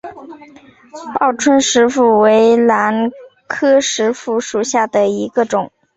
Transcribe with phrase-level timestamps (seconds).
[1.19, 3.11] 报春石斛为兰
[3.45, 5.71] 科石斛属下的一个种。